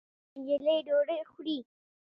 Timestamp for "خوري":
1.31-1.57